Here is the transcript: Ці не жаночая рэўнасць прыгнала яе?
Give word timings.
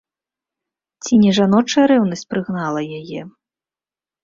Ці 1.03 1.13
не 1.25 1.31
жаночая 1.41 1.85
рэўнасць 1.93 2.25
прыгнала 2.33 2.81
яе? 2.99 3.21